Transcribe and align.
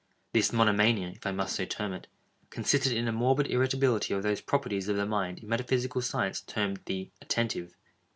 This 0.33 0.51
monomania, 0.51 1.09
if 1.09 1.27
I 1.27 1.31
must 1.31 1.55
so 1.55 1.63
term 1.63 1.93
it, 1.93 2.07
consisted 2.49 2.91
in 2.91 3.07
a 3.07 3.11
morbid 3.11 3.45
irritability 3.51 4.15
of 4.15 4.23
those 4.23 4.41
properties 4.41 4.87
of 4.89 4.95
the 4.95 5.05
mind 5.05 5.37
in 5.43 5.47
metaphysical 5.47 6.01
science 6.01 6.41
termed 6.41 6.79
the 6.87 7.11
attentive. 7.21 7.75